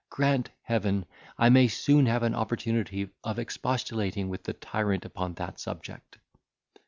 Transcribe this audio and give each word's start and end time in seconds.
Grant, 0.09 0.49
Heaven, 0.63 1.05
I 1.37 1.49
may 1.49 1.67
soon 1.67 2.07
have 2.07 2.23
an 2.23 2.33
opportunity 2.33 3.11
of 3.23 3.37
expostulating 3.37 4.29
with 4.29 4.41
the 4.45 4.53
tyrant 4.53 5.05
upon 5.05 5.35
that 5.35 5.59
subject." 5.59 6.17